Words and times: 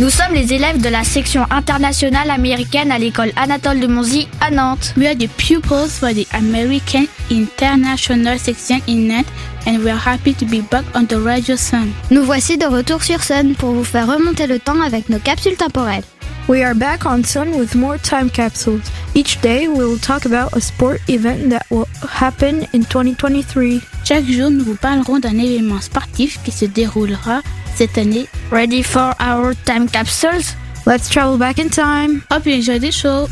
Nous 0.00 0.10
sommes 0.10 0.32
les 0.32 0.54
élèves 0.54 0.80
de 0.80 0.88
la 0.88 1.02
section 1.02 1.44
internationale 1.50 2.30
américaine 2.30 2.92
à 2.92 3.00
l'école 3.00 3.32
Anatole 3.34 3.80
de 3.80 3.88
Monzy 3.88 4.28
à 4.40 4.48
Nantes. 4.48 4.94
We 4.96 5.08
are 5.08 5.16
the 5.16 5.26
pupils 5.26 5.88
for 5.90 6.10
the 6.14 6.24
American 6.34 7.06
International 7.32 8.38
Section 8.38 8.78
in 8.86 9.08
Nantes 9.08 9.28
and 9.66 9.78
we 9.78 9.90
are 9.90 9.98
happy 9.98 10.34
to 10.34 10.44
be 10.44 10.60
back 10.70 10.84
on 10.94 11.06
the 11.06 11.16
Radio 11.16 11.56
Sun. 11.56 11.90
Nous 12.12 12.22
voici 12.22 12.56
de 12.56 12.66
retour 12.66 13.02
sur 13.02 13.20
Sun 13.24 13.56
pour 13.56 13.72
vous 13.72 13.82
faire 13.82 14.06
remonter 14.06 14.46
le 14.46 14.60
temps 14.60 14.80
avec 14.80 15.08
nos 15.08 15.18
capsules 15.18 15.56
temporelles. 15.56 16.04
We 16.48 16.62
are 16.62 16.76
back 16.76 17.04
on 17.04 17.24
Sun 17.24 17.56
with 17.58 17.74
more 17.74 17.98
time 17.98 18.30
capsules. 18.30 18.82
Each 19.16 19.40
day 19.40 19.66
we 19.66 19.84
will 19.84 19.98
talk 19.98 20.24
about 20.26 20.56
a 20.56 20.60
sport 20.60 21.00
event 21.08 21.50
that 21.50 21.66
will 21.70 21.88
happen 22.08 22.68
in 22.72 22.84
2023. 22.84 23.80
Chaque 24.04 24.24
jour, 24.26 24.48
nous 24.48 24.64
vous 24.64 24.76
parlerons 24.76 25.18
d'un 25.18 25.36
événement 25.36 25.80
sportif 25.80 26.38
qui 26.44 26.52
se 26.52 26.66
déroulera 26.66 27.42
cette 27.78 27.96
année. 27.96 28.26
Ready 28.50 28.82
for 28.82 29.14
our 29.20 29.54
time 29.64 29.88
capsules? 29.88 30.56
Let's 30.84 31.08
travel 31.08 31.38
back 31.38 31.58
in 31.60 31.68
time. 31.68 32.22
Hope 32.28 32.44
you 32.44 32.54
enjoy 32.56 32.80
the 32.80 32.90
show. 32.90 33.28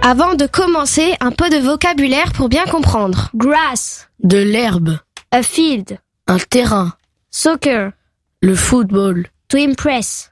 Avant 0.00 0.34
de 0.34 0.46
commencer, 0.46 1.14
un 1.20 1.30
peu 1.32 1.50
de 1.50 1.58
vocabulaire 1.58 2.32
pour 2.32 2.48
bien 2.48 2.64
comprendre. 2.64 3.28
Grass, 3.36 4.08
De 4.22 4.38
l'herbe, 4.38 4.98
a 5.30 5.42
field, 5.42 5.98
un 6.28 6.38
terrain, 6.38 6.92
soccer, 7.30 7.92
le 8.40 8.54
football, 8.54 9.26
to 9.48 9.58
impress. 9.58 10.30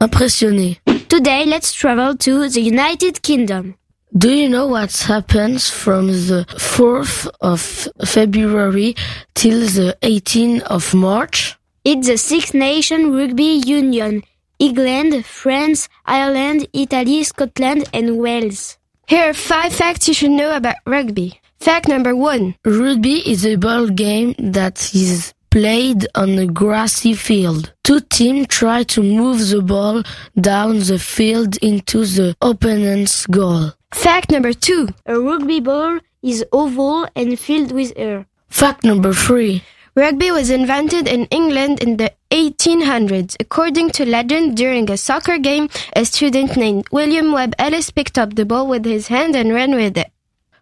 impressionner. 0.00 0.80
Today, 1.08 1.44
let's 1.46 1.72
travel 1.74 2.16
to 2.16 2.48
the 2.48 2.60
United 2.60 3.20
Kingdom. 3.22 3.74
Do 4.16 4.30
you 4.30 4.46
know 4.46 4.66
what 4.66 4.92
happens 4.92 5.70
from 5.70 6.08
the 6.08 6.44
4th 6.58 7.28
of 7.40 7.62
February 8.06 8.94
till 9.34 9.60
the 9.60 9.96
18th 10.02 10.60
of 10.64 10.92
March? 10.92 11.56
It's 11.82 12.08
the 12.08 12.18
Six 12.18 12.52
Nation 12.52 13.16
Rugby 13.16 13.62
Union. 13.64 14.22
England, 14.58 15.24
France, 15.24 15.88
Ireland, 16.04 16.68
Italy, 16.74 17.24
Scotland, 17.24 17.88
and 17.94 18.18
Wales. 18.18 18.76
Here 19.08 19.30
are 19.30 19.34
five 19.34 19.72
facts 19.72 20.08
you 20.08 20.14
should 20.14 20.30
know 20.32 20.54
about 20.54 20.76
rugby. 20.86 21.40
Fact 21.58 21.88
number 21.88 22.14
one. 22.14 22.54
Rugby 22.66 23.26
is 23.26 23.46
a 23.46 23.56
ball 23.56 23.88
game 23.88 24.34
that 24.38 24.94
is 24.94 25.32
played 25.52 26.06
on 26.14 26.38
a 26.38 26.46
grassy 26.46 27.12
field. 27.12 27.74
Two 27.84 28.00
teams 28.00 28.46
try 28.48 28.82
to 28.84 29.02
move 29.02 29.50
the 29.50 29.60
ball 29.60 30.02
down 30.40 30.78
the 30.78 30.98
field 30.98 31.58
into 31.58 32.06
the 32.06 32.34
opponent's 32.40 33.26
goal. 33.26 33.72
Fact 33.92 34.30
number 34.30 34.54
two. 34.54 34.88
A 35.04 35.20
rugby 35.20 35.60
ball 35.60 35.98
is 36.22 36.42
oval 36.52 37.06
and 37.14 37.38
filled 37.38 37.70
with 37.70 37.92
air. 37.96 38.24
Fact 38.48 38.82
number 38.82 39.12
three. 39.12 39.62
Rugby 39.94 40.30
was 40.30 40.48
invented 40.48 41.06
in 41.06 41.26
England 41.26 41.82
in 41.82 41.98
the 41.98 42.10
1800s. 42.30 43.36
According 43.38 43.90
to 43.90 44.06
legend, 44.06 44.56
during 44.56 44.90
a 44.90 44.96
soccer 44.96 45.36
game, 45.36 45.68
a 45.94 46.06
student 46.06 46.56
named 46.56 46.86
William 46.90 47.30
Webb 47.30 47.54
Ellis 47.58 47.90
picked 47.90 48.16
up 48.16 48.36
the 48.36 48.46
ball 48.46 48.66
with 48.66 48.86
his 48.86 49.08
hand 49.08 49.36
and 49.36 49.52
ran 49.52 49.74
with 49.74 49.98
it. 49.98 50.10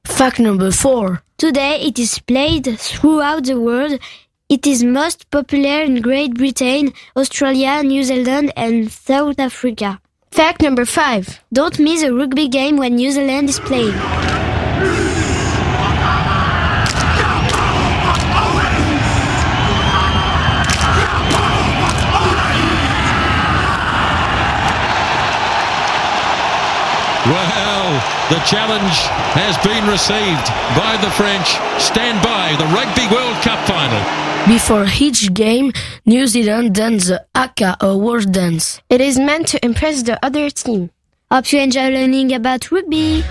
Fact 0.05 0.41
number 0.41 0.73
four. 0.73 1.23
Today 1.39 1.81
it 1.81 1.97
is 1.97 2.19
played 2.19 2.67
throughout 2.77 3.45
the 3.45 3.61
world. 3.61 4.01
It 4.51 4.67
is 4.67 4.83
most 4.83 5.31
popular 5.31 5.83
in 5.83 6.01
Great 6.03 6.35
Britain, 6.35 6.93
Australia, 7.17 7.85
New 7.85 8.03
Zealand, 8.03 8.53
and 8.57 8.91
South 8.91 9.39
Africa. 9.39 10.01
Fact 10.33 10.61
number 10.61 10.85
five. 10.85 11.39
Don't 11.53 11.79
miss 11.79 12.03
a 12.03 12.13
rugby 12.13 12.49
game 12.49 12.77
when 12.77 12.97
New 12.97 13.13
Zealand 13.13 13.49
is 13.49 13.61
playing. 13.61 14.30
Well, 27.27 27.93
the 28.31 28.41
challenge 28.47 28.97
has 29.37 29.55
been 29.59 29.87
received 29.87 30.47
by 30.75 30.97
the 31.05 31.11
French. 31.11 31.49
Stand 31.79 32.17
by 32.25 32.57
the 32.57 32.65
Rugby 32.73 33.07
World 33.15 33.37
Cup 33.43 33.59
final. 33.69 34.01
Before 34.49 34.87
each 34.99 35.33
game, 35.35 35.71
New 36.07 36.27
Zealand 36.27 36.75
dance 36.75 37.09
the 37.09 37.23
Haka 37.35 37.77
or 37.83 37.99
world 37.99 38.33
dance. 38.33 38.81
It 38.89 39.03
is 39.03 39.19
meant 39.19 39.49
to 39.49 39.63
impress 39.63 40.03
the 40.03 40.19
other 40.25 40.49
team. 40.49 40.89
Hope 41.31 41.53
you 41.53 41.61
enjoy 41.61 41.91
learning 41.91 42.33
about 42.33 42.71
rugby. 42.73 43.23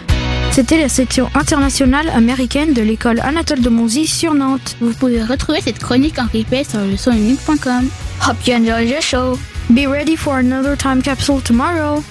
C'était 0.51 0.79
la 0.79 0.89
section 0.89 1.27
internationale 1.33 2.09
américaine 2.09 2.73
de 2.73 2.83
l'école 2.83 3.19
Anatole 3.21 3.61
de 3.61 3.69
Monzie 3.69 4.05
sur 4.05 4.35
Nantes. 4.35 4.75
Vous 4.81 4.93
pouvez 4.93 5.23
retrouver 5.23 5.61
cette 5.61 5.79
chronique 5.79 6.19
en 6.19 6.27
replay 6.31 6.63
sur 6.63 6.81
le 6.81 6.95
sonunique.com. 6.95 7.89
Hope 8.27 8.45
you 8.45 8.53
enjoy 8.53 8.85
the 8.85 9.01
show. 9.01 9.35
Be 9.71 9.87
ready 9.87 10.15
for 10.15 10.37
another 10.37 10.75
time 10.77 11.01
capsule 11.01 11.41
tomorrow. 11.41 12.03